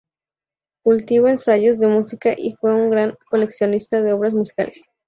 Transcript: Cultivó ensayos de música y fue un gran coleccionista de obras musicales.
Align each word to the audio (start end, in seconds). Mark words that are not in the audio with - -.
Cultivó 0.83 1.27
ensayos 1.27 1.77
de 1.77 1.85
música 1.87 2.33
y 2.35 2.53
fue 2.53 2.73
un 2.73 2.89
gran 2.89 3.15
coleccionista 3.29 4.01
de 4.01 4.13
obras 4.13 4.33
musicales. 4.33 4.81